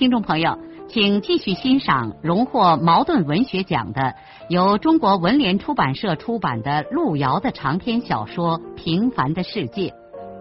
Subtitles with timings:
[0.00, 4.14] 听众朋友，请继续欣赏荣获茅盾文学奖的、
[4.48, 9.90] 由中国文联出版社出版的路遥的长篇小说《平凡的世界》，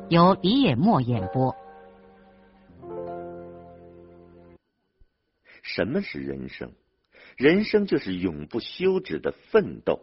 [0.08, 1.54] 由李野墨演播。
[5.62, 6.72] 什么是人生？
[7.36, 10.00] 人生就是永不休止的奋斗。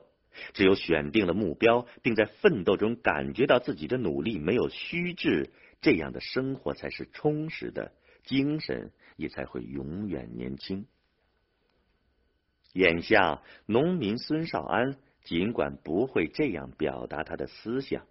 [0.52, 5.48] 只有选定了目标，并在奋斗中感觉到自己的努力没有虚掷，
[5.80, 7.92] 这样的生活才是充实的。
[8.26, 10.86] 精神也才会永远年轻。
[12.72, 18.06] 眼下，农民孙少安尽管不会这样表达他的思想，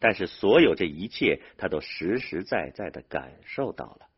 [0.00, 4.08] 但是所有这一切，他都实实在在的感受到了。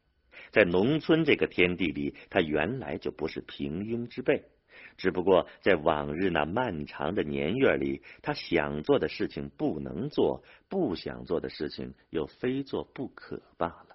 [0.51, 4.45] 在农村这个天地里，他原来就不是平庸之辈，
[4.97, 13.92] 只不过在往日那漫长的年月里，他想做的事情不能做，不想做的事情又非做不可罢了。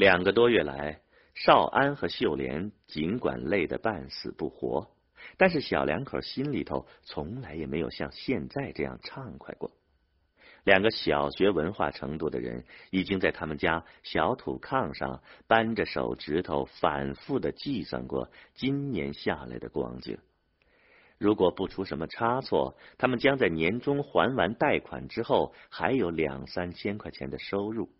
[0.00, 1.02] 两个多月来，
[1.34, 4.88] 少安和秀莲尽管累得半死不活，
[5.36, 9.70] 但是小两口心里头从来也没有像现在这样畅快过。
[10.64, 20.16] 两个小学文化程度的人，已经在他们家小土炕上扳着手指头，反复的计算过今年下来的光景。
[21.18, 27.90] 如果不出什么差错，他们将在年终还完贷款之后，还有两三千块钱的收入。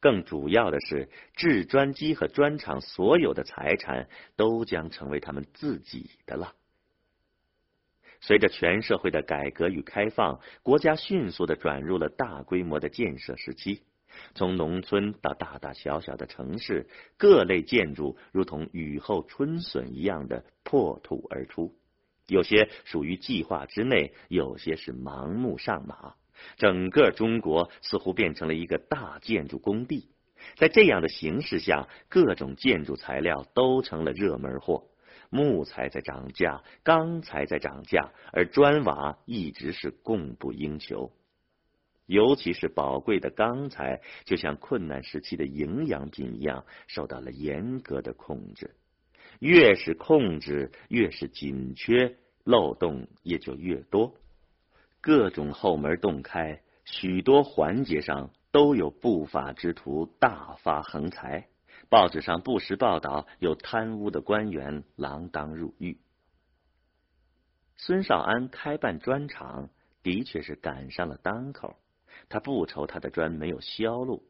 [0.00, 6.54] 更主要的是，制砖机和砖厂所有的财产都将成为他们自己的了。
[8.20, 13.82] 随着全社会的改革与开放，国家迅速的转入了大规模的建设时期。
[14.34, 16.86] 从农村到大大小小的城市，
[17.18, 21.74] 各类建筑如同雨后春笋一样的破土而出，
[22.26, 26.14] 有些属于计划之内，有些是盲目上马。
[26.56, 30.08] 整个中国似乎变成了一个大建筑工地，
[30.56, 34.88] 在这样的形势下，各种建筑材料都成了热门货。
[35.28, 41.10] 木材在涨价，钢材在涨价，而砖瓦一直是供不应求。
[42.06, 48.76] 尤其是宝贵的钢材，就像困难时期的营养品一样，受到了严格的控制。
[49.40, 54.14] 越是控制，越是紧缺，漏洞也就越多。
[55.06, 61.46] 各种后门洞开，许多环节上都有不法之徒大发横财。
[61.88, 66.00] 报纸上不时报道有贪污的官员锒铛入狱。
[67.76, 69.70] 孙少安开办砖厂，
[70.02, 71.76] 的确是赶上了当口。
[72.28, 74.24] 他不愁他的砖没有销路，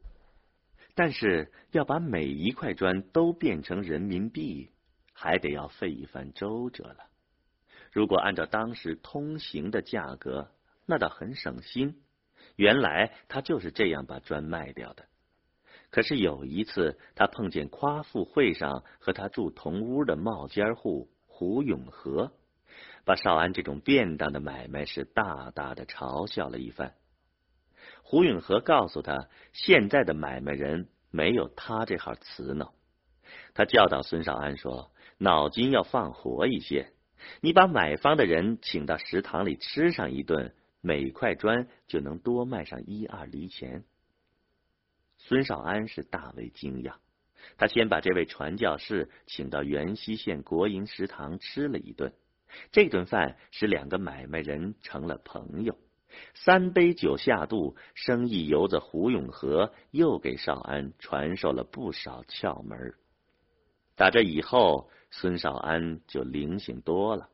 [0.93, 4.69] 但是要把每一块砖都变成人民币，
[5.11, 7.07] 还得要费一番周折了。
[7.91, 10.51] 如果按照当时通行的价格，
[10.89, 12.01] 那倒很省心，
[12.55, 15.05] 原来他就是这样把砖卖掉的。
[15.89, 22.31] 可是有一次，他碰见夸父会上和他住同屋的冒尖户胡永和，
[23.03, 26.93] 把少安这种便当的买卖是大大的嘲笑了一番。
[28.01, 32.73] 胡永和告诉他，现在的买卖人没有他这号瓷脑。
[33.53, 36.93] 他教导孙少安说：“脑筋要放活一些，
[37.41, 40.53] 你把买方的人请到食堂里吃上一顿。”
[40.87, 43.83] 每块砖就能多卖上一二厘钱。
[45.17, 46.93] 孙少安是大为惊讶，
[47.57, 52.13] 他先把这位传教士请到元溪县国营食堂吃了一顿，
[52.71, 55.77] 这顿饭使两个买卖人成了朋友。
[56.33, 62.93] 三杯酒下肚，生意由着胡永和又给少安传授了不少窍门。
[63.97, 67.29] 打这以后，孙少安就灵性多了。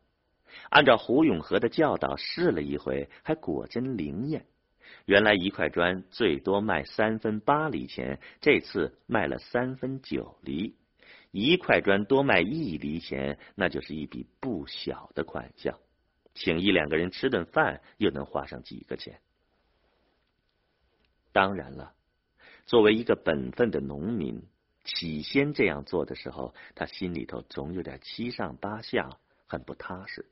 [0.70, 4.46] 按照胡永和的教导试了一回，还果真灵验。
[5.06, 10.76] 原来一块砖最多卖三分八厘钱，这次卖了三分九厘。
[11.32, 15.80] 一块砖多卖一厘钱，那就是一笔不小的款项。
[16.36, 19.20] 请一两个人吃顿饭，又能花上几个钱。
[21.32, 21.94] 当然了，
[22.66, 24.44] 作为一个本分的农民，
[24.84, 29.10] 起先这样做的时候，他心里头总有点七上八下，
[29.48, 30.26] 很不踏实。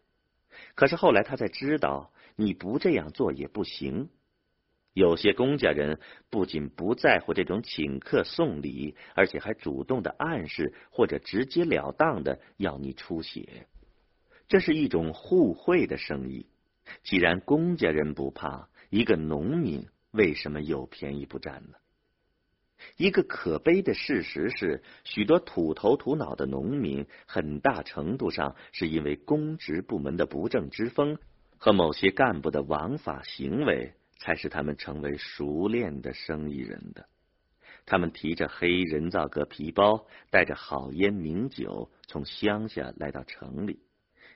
[0.75, 4.09] 可是后来他才知道，你不这样做也不行。
[4.93, 5.99] 有些公家人
[6.29, 13.67] 不仅不在乎这种请客送礼，而且还主动的暗示或者直截了当的要你出血。
[14.49, 16.47] 这是一种互惠的生意。
[17.03, 21.77] 既然公家人不怕，一个农民为什么有便宜不占呢？
[22.97, 31.17] 一个可悲的事实是，许多土头土脑的农民，很大程度上是因为公职部门的不正之风
[31.57, 37.07] 和某些干部的枉法行为，才使他们成为熟练的生意人的。
[37.85, 43.79] 他们提着黑人造革皮包，带着好烟名酒，从乡下来到城里，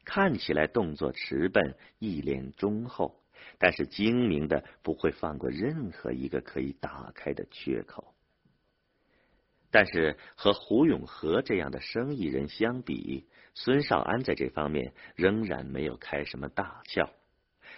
[0.03, 3.21] 看起来动作迟笨，一脸忠厚，
[3.59, 8.14] 但是精明的不会放过任何一个可以打开的缺口。
[9.75, 17.09] 但是和胡永和这样的生意人相比，孙少安在这方面仍然没有开什么大窍。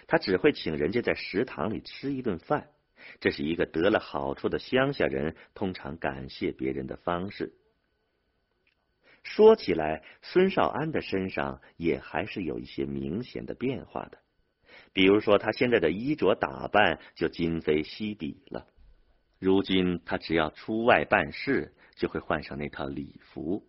[0.06, 2.68] 他只会请人家在食堂里吃一顿饭，
[3.18, 7.52] 这是一个得了好处的乡下人通常感谢别人的方式。
[9.24, 14.18] 说起来，孙少安的身上也还是有一些明显的变化的，
[14.92, 18.68] 比如说他现在的衣着打扮就今非昔比了。
[19.40, 21.74] 如今他只要出外办事。
[21.98, 23.66] 就会换上那套礼服，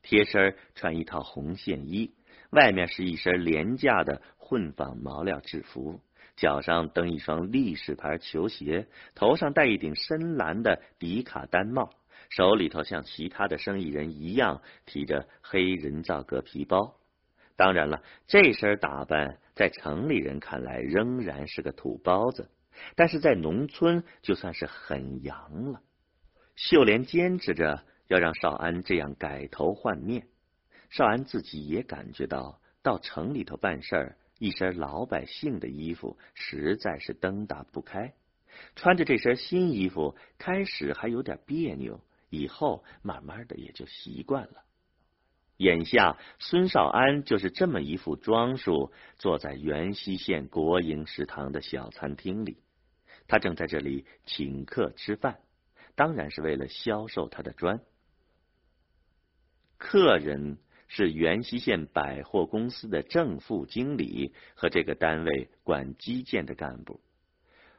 [0.00, 2.14] 贴身穿一套红线衣，
[2.50, 6.00] 外面是一身廉价的混纺毛料制服，
[6.36, 11.90] 脚上蹬一双立式牌球鞋，头上戴一顶深蓝的迪卡丹帽，
[12.30, 16.96] 手里头像其他的生意人一样提着黑人造革皮包。
[17.56, 22.50] 当然了，这身打扮在城里人看来仍然是个土包子，
[22.94, 25.80] 但是在农村就算是很洋了。
[26.56, 30.28] 秀莲坚持着要让少安这样改头换面，
[30.90, 38.14] 少安自己也感觉到，到城里头办事儿，一身老百姓的衣服实在是灯打不开。
[38.76, 44.62] 穿着这身新衣服，开始还有点别扭，以后慢慢的也就习惯了。
[45.56, 52.58] 眼下，孙少安就是这么一副装束，坐在元溪县国营食堂的小餐厅里，
[53.26, 55.38] 他正在这里请客吃饭。
[55.94, 57.80] 当然是为了销售他的砖。
[59.76, 60.58] 客人
[60.88, 67.00] 是元溪县百货公司的正副经理和这个单位管基建的干部。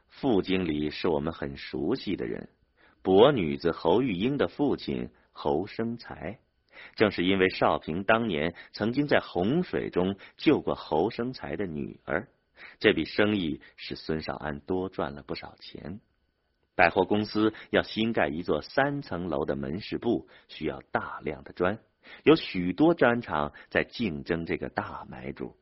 [0.08, 2.48] 副经理是我们很熟悉的人，
[3.02, 6.38] 博女子侯玉英的父亲侯生才。
[6.94, 12.28] 正是因为少平当年曾经在洪水中救过侯生才的女儿，
[12.78, 16.00] 这笔生意使孙少安多赚了不少钱。
[16.76, 21.78] 百货公司要新盖一座三层楼的门市部，需要大量的砖，
[22.22, 25.56] 有许多砖厂在竞争这个大买主。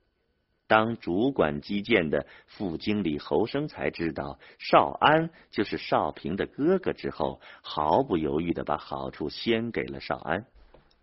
[0.66, 10.46] 当主管基建的副经理侯生才知道少安就是少平的哥哥之后，毫不犹豫的把好处先给了少安，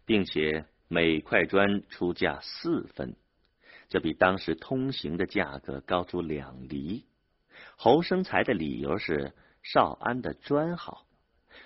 [0.06, 3.16] 并且每块砖出价四分，
[3.88, 7.06] 这比当时通行的价格高出两厘。
[7.78, 9.32] 侯生才的理由是。
[9.64, 11.06] 少安的砖好，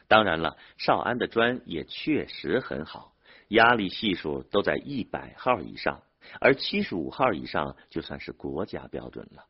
[0.08, 3.16] 当然了，少安的砖也确实很好，
[3.50, 6.04] 压力系数都在一百号以上，
[6.40, 9.46] 而七十五号以上就算是国家标准了。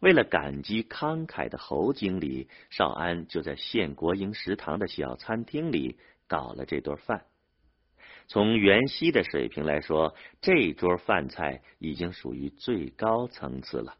[0.00, 7.24] 为了感激慷慨的侯经理，少安就在县国营食堂的小餐厅里搞了这顿饭。
[8.26, 13.96] 从袁熙的水平来说，这桌饭菜已经属于最高层次了。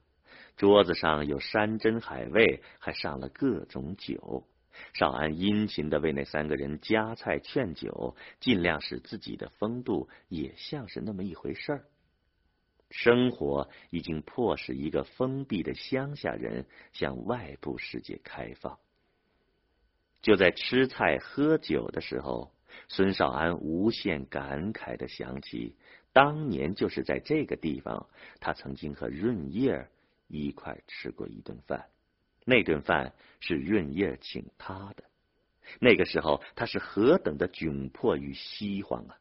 [0.63, 4.47] 桌子上有山珍海味，还上了各种酒。
[4.93, 11.85] 少安殷勤的为那三个人夹菜劝酒，尽量使自己的风度也像是那么一回事儿。
[12.93, 18.79] 生活已经迫使一个封闭的乡下人向外部世界开放。
[20.21, 22.53] 就在吃菜喝酒的时候，
[22.87, 25.75] 孙少安无限感慨的想起，
[26.13, 28.07] 当年就是在这个地方，
[28.39, 29.89] 他曾经和润叶。
[30.33, 31.91] 一块吃过一顿饭，
[32.45, 35.05] 那顿饭是润叶请他的。
[35.79, 39.19] 那个时候他是何等的窘迫与饥荒啊！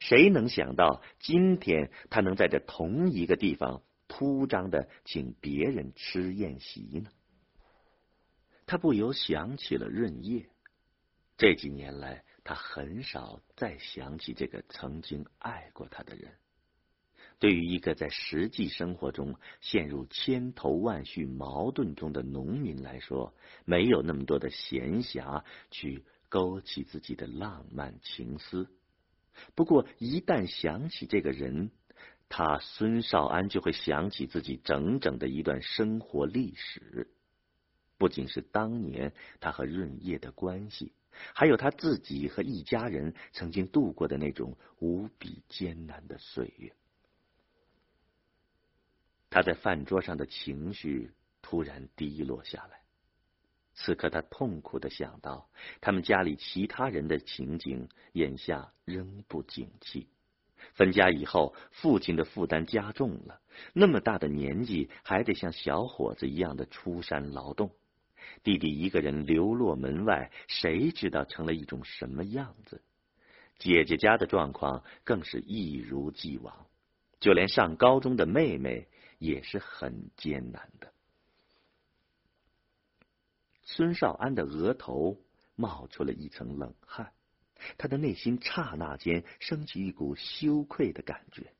[0.00, 7.10] 谁能想到今天他能在这同一个地方铺张的请别人吃宴席呢？
[8.66, 10.48] 他不由想起了润叶。
[11.36, 16.32] 这几年来，他很少再想起这个曾经爱过他的人。
[17.38, 28.68] 对于一个在实际生活中陷入千头万绪矛盾中的农民来说，没有那么多的闲暇去勾起自己的浪漫情思。
[29.54, 31.70] 不过，一旦想起这个人，
[32.30, 37.06] 他孙少安就会想起自己整整的一段生活历史。
[37.98, 40.92] 不仅是当年他和润叶的关系，
[41.34, 46.72] 还有他自己和一家人曾经度过的那种无比艰难的岁月。
[49.30, 51.10] 他在饭桌上的情绪
[51.42, 52.80] 突然低落下来。
[53.74, 60.08] 此刻，他痛苦的想到，他们家里其他人的情景，眼下仍不景气。
[60.72, 63.40] 分家以后，父亲的负担加重了，
[63.74, 67.70] 那么大的年纪，还得像小伙子一样的出山劳动。
[68.42, 72.82] 弟弟一个人流落门外，谁知道成了一种什么样子？
[73.58, 76.66] 姐姐家的状况更是一如既往，
[77.20, 80.92] 就连上高中的妹妹也是很艰难的。
[83.62, 85.20] 孙少安的额头
[85.54, 87.12] 冒出了一层冷汗，
[87.78, 91.52] 他的内心刹那间升起一股羞愧的感觉。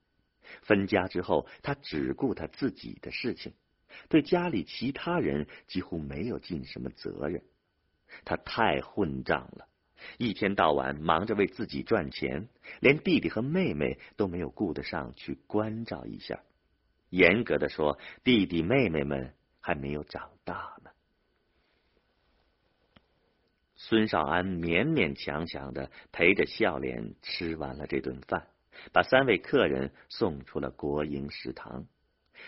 [0.63, 3.53] 分家之后，他只顾他自己的事情，
[4.09, 7.43] 对家里其他人几乎没有尽什么责任。
[8.25, 9.67] 他太混账了，
[10.19, 12.49] 一天到晚忙着为自己赚钱，
[12.81, 16.41] 连弟弟和妹妹都没有顾得上去关照一下。
[17.11, 20.91] 严格的说，弟弟妹妹们还没有长大呢。
[23.77, 28.49] 孙少安勉勉强强的陪着笑脸吃完了这顿饭，
[28.93, 31.87] 把三位客人送出了国营食堂。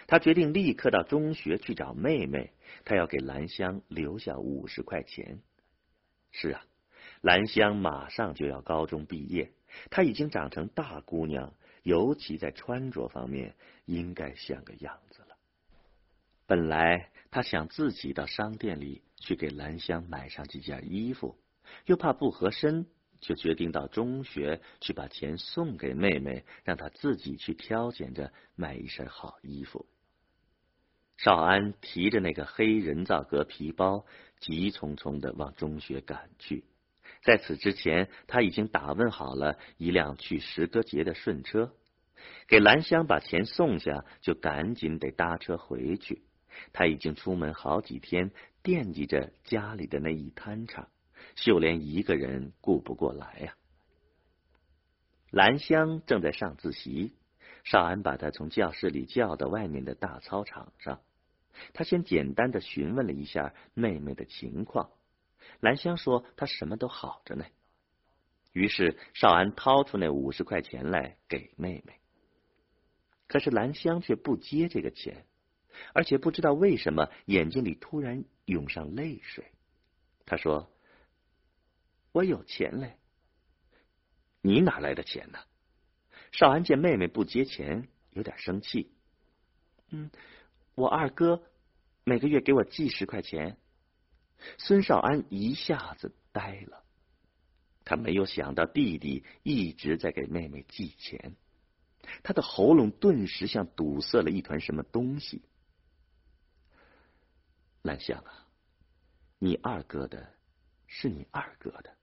[0.06, 2.52] 他决定立刻到中学去找妹妹，
[2.84, 5.40] 他要给兰香留下五十块钱。
[6.30, 6.62] 是啊，
[7.20, 9.52] 兰香马上就要高中毕业，
[9.90, 11.54] 她已经长成大姑娘，
[11.88, 13.54] 尤其在穿着方面
[13.86, 15.36] 应该像个样子了。
[16.46, 19.02] 本来他想自己到商店里。
[19.20, 21.36] 去给兰香买上几件衣服，
[21.86, 22.86] 又怕不合身，
[23.20, 29.86] 就决定到中学去把钱送给妹妹，让她自己去挑拣着买一身好衣服。
[31.16, 34.06] 少安提着那个黑人造革皮包，
[34.38, 36.62] 急匆匆的往中学赶去。
[37.24, 41.74] 在此之前，他已经打问好了一辆去石歌节的顺车，
[42.46, 46.22] 给兰香把钱送下，就赶紧得搭车回去。
[46.72, 48.30] 他已经出门好几天。
[48.60, 50.90] 惦记着家里的那一摊场，
[51.36, 53.54] 秀莲一个人顾不过来呀。
[55.30, 57.14] 兰香正在上自习，
[57.64, 61.00] 少安把她从教室里叫到外面的大操场上。
[61.72, 64.90] 他先简单的询问了一下妹妹的情况，
[65.60, 67.46] 兰香说她什么都好着呢。
[68.52, 71.94] 于是少安掏出那五十块钱来给妹妹，
[73.28, 75.24] 可是兰香却不接这个钱。
[75.92, 79.52] 而且不知道为什么，眼睛里突然涌上泪水。
[80.26, 80.72] 他说
[82.10, 82.98] ：“我有钱嘞。”
[84.42, 85.38] 你哪来的钱呢？
[86.32, 88.92] 少安见妹妹不接钱，有点生气。
[89.90, 90.10] 嗯，
[90.74, 91.42] 我二哥
[92.04, 93.56] 每个月给我寄十块钱。
[94.58, 96.84] 孙少安一下子呆了，
[97.84, 101.36] 他没有想到弟弟一直在给妹妹寄钱，
[102.22, 105.42] 他的喉咙顿时像堵塞了一团什么东西。
[107.82, 108.46] 兰香啊，
[109.38, 110.34] 你二哥的
[110.86, 111.96] 是你二哥的，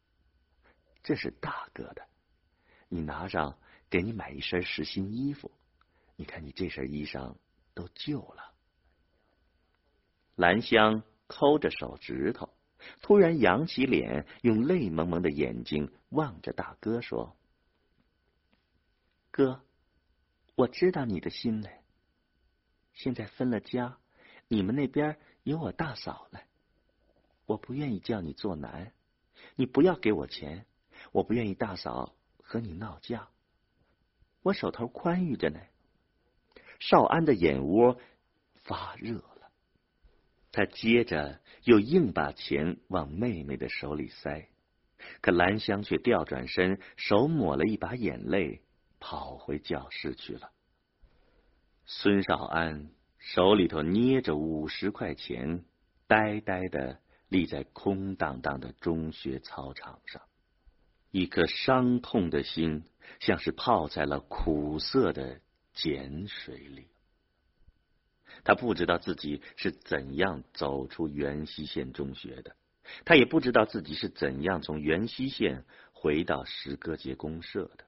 [1.03, 2.07] 这是大哥的。
[2.87, 3.57] 你拿上，
[3.89, 5.51] 给你买一身实新衣服。
[6.15, 7.35] 你看你这身衣裳
[7.73, 8.53] 都旧了。
[10.35, 12.53] 兰香抠着手指头，
[13.01, 17.35] 突然扬起脸，用泪蒙蒙的眼睛望着大哥说
[19.31, 19.61] ：“哥，
[20.55, 21.81] 我知道你的心嘞。
[22.93, 23.97] 现在分了家，
[24.47, 26.39] 你们那边……”有我大嫂呢，
[27.45, 28.93] 我不愿意叫你做难，
[29.55, 30.65] 你不要给我钱，
[31.11, 33.29] 我不愿意大嫂和你闹架，
[34.41, 35.59] 我手头宽裕着呢。
[36.79, 37.99] 少安的眼窝
[38.63, 39.51] 发热了，
[40.51, 44.49] 他接着又硬把钱往妹妹的手里塞，
[45.21, 48.63] 可兰香却调转身，手抹了一把眼泪，
[48.99, 50.51] 跑回教室去了。
[51.85, 52.89] 孙少安。
[53.17, 55.65] 手里头捏着五十块钱，
[56.05, 60.21] 呆呆的立在空荡荡的中学操场上，
[61.09, 62.83] 一颗伤痛的心
[63.19, 65.41] 像是泡在了苦涩的
[65.73, 66.87] 碱水里。
[68.43, 72.55] 他不知道自己是怎样走出元溪县中学的，
[73.05, 77.85] 他也不知道自己是怎样从元溪县回到石歌节公社的。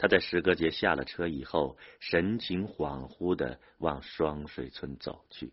[0.00, 5.52] 他在石歌节下了车以后，神情恍惚的往双水村走去。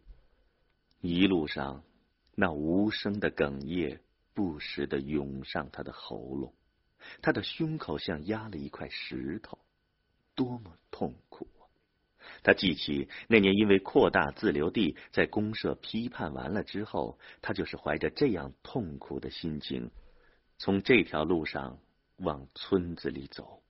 [1.02, 1.84] 一路上，
[2.34, 4.00] 那无声的哽咽
[4.34, 6.54] 不时的涌上他的喉咙，
[7.22, 9.60] 他的胸口像压了一块石头，
[10.34, 11.68] 多么痛苦啊！
[12.42, 19.92] 他记起那年因为扩大自留地，在公社批判完了之后，他就是怀着这样痛苦的心情，
[20.58, 21.82] 从这条路上
[22.16, 23.62] 往村子里走。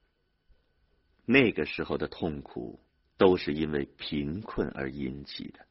[1.29, 2.79] 那个时候的痛苦
[3.17, 5.67] 都是因为贫困而引起的，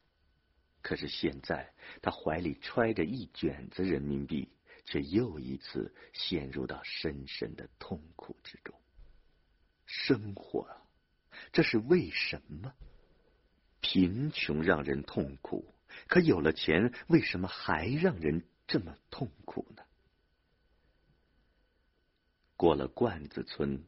[0.83, 1.73] 可是现在
[2.03, 4.51] 他怀里揣着一卷子人民币，
[4.85, 8.79] 却又一次陷入到深深的痛苦之中。
[9.87, 10.69] 生活，
[11.53, 12.75] 这是为什么？
[13.81, 15.75] 贫穷让人痛苦，
[16.07, 19.83] 可有了钱，为什么还让人这么痛苦呢？
[22.57, 23.83] 过了罐子村。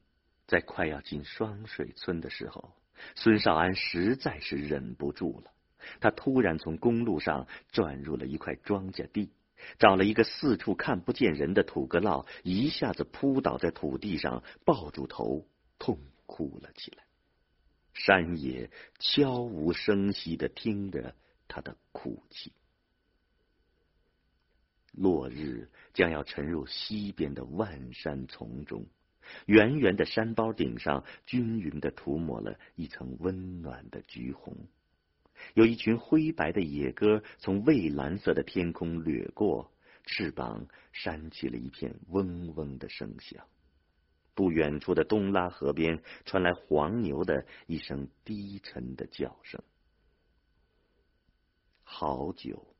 [0.49, 2.73] 在快要进双水村的时候，
[3.14, 5.52] 孙少安实在是忍不住了。
[6.00, 9.31] 他突然从公路上转入了一块庄稼地，
[9.78, 15.47] 找了一个四处看不见人的土疙瘩，一下子扑倒在土地上，抱住头
[15.78, 17.05] 痛哭了起来。
[17.93, 21.14] 山野悄无声息的听着
[21.47, 22.52] 他的哭泣。
[24.93, 28.87] 落日将要沉入西边的万山丛中。
[29.47, 34.56] 圆圆的山包顶上均匀的涂抹了一层温暖的橘红，
[35.54, 39.70] 有一群灰白的野鸽从蔚蓝色的天空掠过，
[40.04, 43.47] 翅膀扇起了一片嗡嗡的声响。
[44.35, 49.61] 不远处的东拉河边传来黄牛的一声低沉的叫声。
[51.82, 52.75] 好久，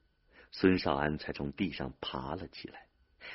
[0.51, 2.88] 孙少安才从地上爬了起来。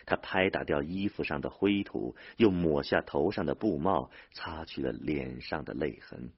[0.06, 6.32] 他拍打掉衣服上的灰土，又抹下头上的布帽，擦去了脸上的泪痕，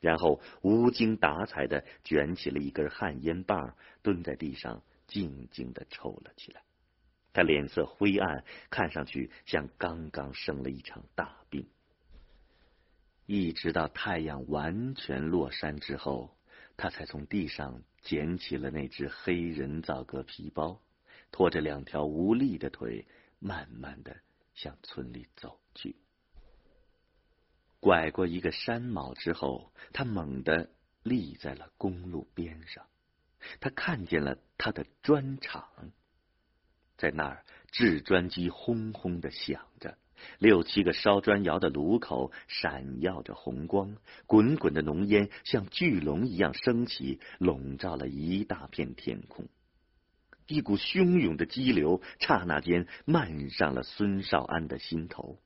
[0.00, 6.62] 然后无精打采的卷起了一根旱烟棒，蹲在地上静静的抽了起来。
[7.32, 11.66] 他脸色灰暗，看上去像刚刚生了一场大病。
[13.26, 16.36] 一直到太阳完全落山之后，
[16.76, 20.80] 他才从地上捡起了那只黑人造革皮包。
[21.34, 23.08] 拖着两条无力的腿，
[23.40, 24.18] 慢慢的
[24.54, 25.96] 向村里走去。
[27.80, 30.70] 拐过一个山峁之后，他猛地
[31.02, 32.86] 立在了公路边上。
[33.58, 35.66] 他看见了他的砖厂，
[36.96, 39.98] 在那儿制砖机轰轰的响着，
[40.38, 43.96] 六七个烧砖窑的炉口闪耀着红光，
[44.28, 49.48] 滚滚的浓烟像巨龙一样升起，笼罩了一大片天空。
[50.46, 55.40] 一股汹涌的激流，刹那间漫上了孙少安的心头。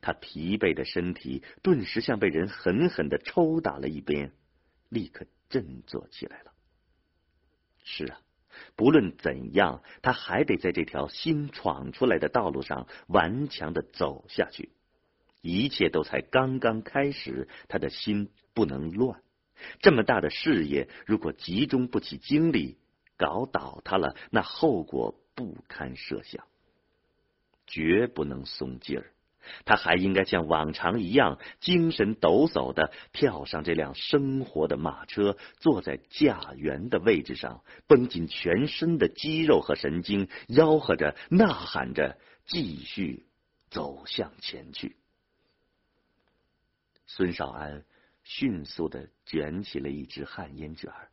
[0.00, 4.32] 他疲惫的身体顿时像被人狠狠的抽打了一鞭，
[4.88, 6.52] 立刻振作起来了。
[7.84, 8.18] 是啊，
[8.76, 14.70] 不论怎样，他还得在这条新闯出来的道路上顽强的走下去。
[15.42, 19.20] 一切都才刚刚开始，他的心不能乱。
[19.80, 22.78] 这么大的事业，如果集中不起精力，
[23.16, 26.46] 搞倒他了，那后果不堪设想。
[27.66, 29.10] 绝不能松劲儿，
[29.64, 43.24] 他还应该像往常一样，精神抖擞的跳上这辆生活的马车，坐在驾辕的位置上，绷紧全身的肌肉和神经，吆喝着、呐喊着，继续
[43.70, 44.96] 走向前去。
[47.06, 47.84] 孙少安
[48.24, 51.08] 迅速的卷起了一支旱烟卷儿。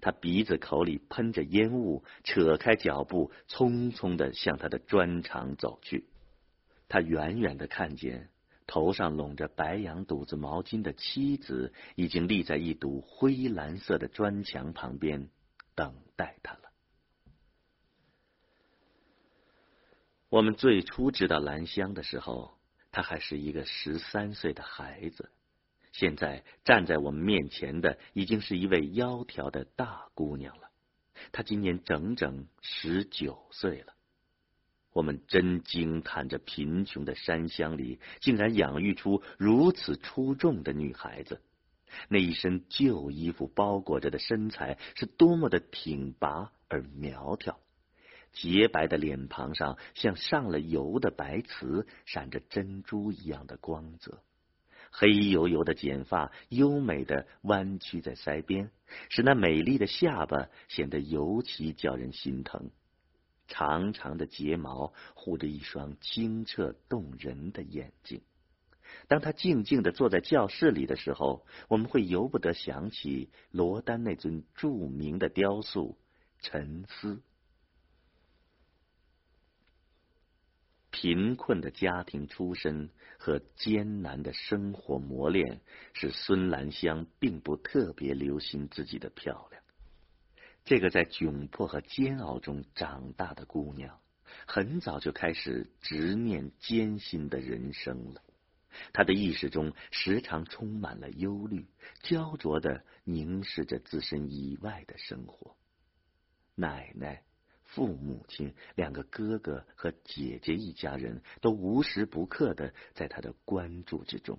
[0.00, 6.06] 他鼻子口里喷着烟雾，扯开脚步，匆匆的向他的砖厂走去。
[6.88, 8.28] 他远远的看见
[8.66, 15.28] 头上拢着白羊肚子毛巾的妻子，已经立在一堵灰蓝色的砖墙旁边，
[15.74, 16.60] 等待他了。
[20.28, 22.58] 我们最初知道兰香的时候，
[22.90, 25.30] 她还是一个十三岁的孩子。
[25.94, 30.68] 现在站在我们面前的已经是一位窈窕的大姑娘了，
[31.30, 33.94] 她今年整整十九岁了。
[34.92, 41.40] 我们真惊叹着贫穷的山乡里竟然养育出如此出众的女孩子，
[42.08, 47.60] 那一身旧衣服包裹着的身材是多么的挺拔而苗条，
[48.32, 54.20] 洁白的脸庞上像上了油的白瓷，闪着珍珠一样的光泽。
[54.96, 58.70] 黑油油的剪发优美的弯曲在腮边，
[59.10, 62.70] 使那美丽的下巴显得尤其叫人心疼。
[63.48, 68.22] 长长的睫毛护着一双清澈动人的眼睛。
[69.08, 75.98] 当他静静的坐在教室里的时候，我们会由不得想起罗丹那尊著名的雕塑
[76.46, 77.16] 《沉思》。
[81.04, 82.88] 贫困的家庭出身
[83.18, 85.60] 和艰难的生活磨练，
[85.92, 89.62] 使孙兰香并不特别留心自己的漂亮。
[90.64, 94.00] 这个在窘迫和煎熬中长大的姑娘，
[94.46, 98.22] 很早就开始执念艰辛的人生了。
[98.94, 101.66] 她的意识中时常充满了忧虑，
[102.00, 105.54] 焦灼的凝视着自身以外的生活。
[106.54, 107.22] 奶奶。
[107.74, 114.38] 父母亲、两个哥哥和姐姐一家人都无时不刻的在他的关注之中，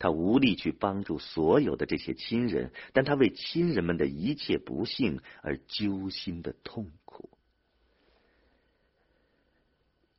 [0.00, 7.30] 他无力去帮助所有的这些亲人，但他为亲人们的一切不幸而揪心的痛苦。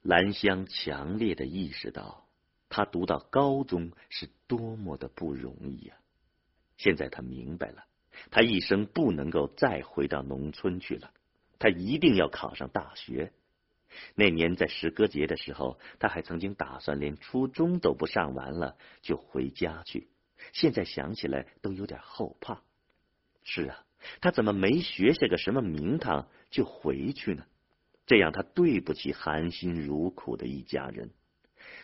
[0.02, 2.25] 兰香强烈的意识到，
[2.69, 5.97] 他读到高中是多么的不容易呀！
[6.78, 7.84] 现在他明白了，
[8.32, 11.12] 他一生不能够再回到农村去了。
[11.60, 13.32] 他一定要考上大学。
[14.15, 20.08] 那年在诗歌节的时候，他还曾经打算连初中都不上完了就回家去。
[20.54, 22.62] 现在想起来都有点后怕。
[23.43, 23.84] 是啊，
[24.22, 27.45] 他怎么没学下个什么名堂就回去呢？
[28.06, 31.12] 这样他对不起含辛茹苦的一家人。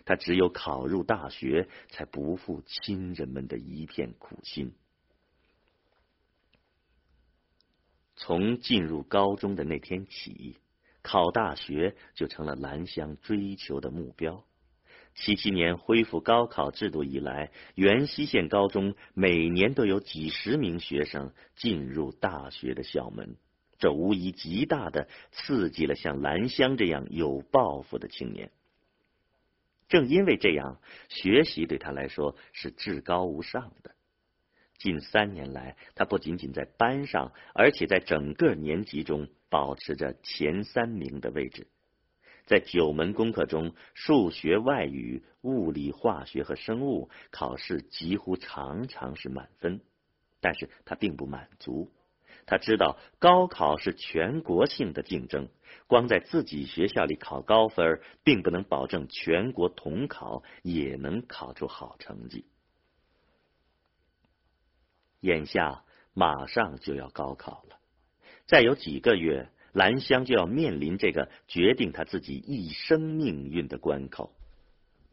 [0.06, 4.74] 他只有考入大学，才不负亲人们的一片苦心。
[8.16, 10.58] 从进入高中的那天起，
[11.02, 14.46] 考大学就成了兰香追求的目标。
[15.14, 23.38] 七七年恢复高考制度以来，原西县高中每年都有几十名学生进入大学的校门，
[23.78, 28.52] 这无疑极大的刺激了像兰香这样有抱负的青年。
[29.88, 33.95] 正因为这样，学习对他来说是至高无上的。
[34.78, 41.68] 近三年来，他不仅仅在班上，而且在整个年级中保持着前三名的位置。
[42.46, 49.82] 在九门功课中，数学、外语、物理、化学和生物考试几乎常常是满分。
[50.42, 51.92] 但是他并不满足，
[52.46, 55.50] 他知道高考是全国性的竞争，
[55.88, 62.46] 光在自己学校里考高分，并不能保证全国统考也能考出好成绩。
[65.26, 65.84] 眼下
[66.14, 67.80] 马上就要高考了，
[68.46, 74.32] 再有几个月，兰香就要面临这个决定他自己一生命运的关口。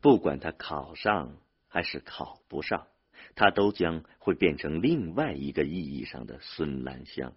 [0.02, 2.88] 不管他考上还是考不上，
[3.34, 7.32] 他都将会变成另外一个意义上的孙兰香。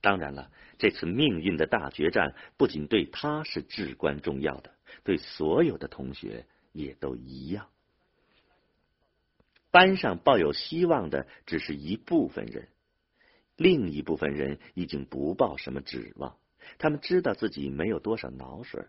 [0.00, 7.68] 当然了，这次命运的大决战不仅对他是至关重要的，对所有的同学也都一样。
[9.74, 12.68] 班上抱有希望的只是一部分人，
[13.56, 16.36] 另一部分人已经不抱什么指望。
[16.78, 18.84] 他们知道自己没有多少脑水。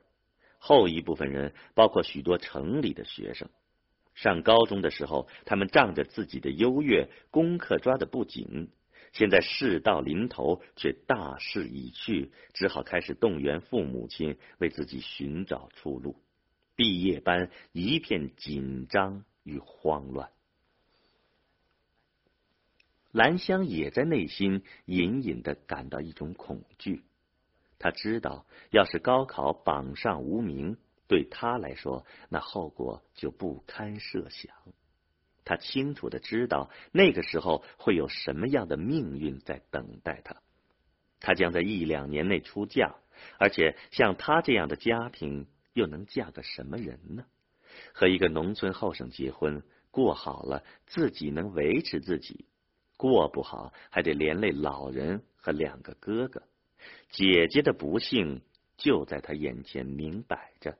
[0.60, 3.50] 后一部分人包括许多城里的学生，
[4.14, 8.70] 上高中的时候，他们仗着自己的优越，功课抓的不紧。
[9.12, 16.22] 现在事到临头，却大势已去，只好开始动员父母亲为自己寻找出路。
[16.76, 20.30] 毕业班一片紧张与慌乱。
[23.16, 27.02] 兰香也在内心隐隐的感到一种恐惧。
[27.80, 30.76] 他知道，要是高考榜上无名，
[31.08, 34.54] 对他来说，那后果就不堪设想。
[35.46, 40.36] 他清楚的知道，那个时候会有什么样的命运在等待他。
[41.22, 42.98] 他将在一两年内出嫁，
[43.40, 47.24] 而且像他这样的家庭，又能嫁个什么人呢？
[47.94, 52.44] 和一个农村后生结婚，过好了，自己能维持自己。
[52.98, 56.44] 过不好，还得连累老人和两个哥哥。
[57.10, 58.42] 姐姐的不幸
[58.78, 60.78] 就在他眼前明摆着。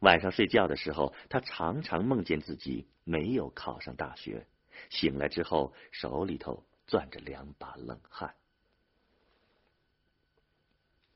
[0.00, 4.46] 晚上睡觉的时候，他常常梦见自己没有考上大学。
[4.90, 8.34] 醒来之后，手里头攥着两把冷汗。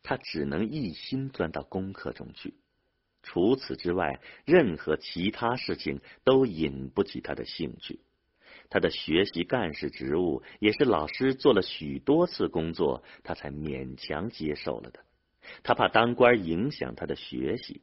[0.03, 2.55] 他只能一心钻到功课中去，
[3.23, 8.01] 除此之外，任何其他事情都引不起他的兴趣。
[8.71, 15.01] 他的学习干事职务也是老师做了许多次工作，他才勉强接受了的。
[15.63, 17.83] 他怕当官影响他的学习。